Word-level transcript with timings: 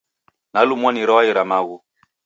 Nalumwa 0.53 0.89
ni 0.93 1.03
rwai 1.09 1.31
ra 1.35 1.43
maghu. 1.49 1.77